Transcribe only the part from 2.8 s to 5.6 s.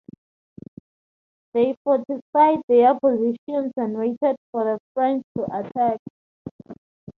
positions and waited for the French to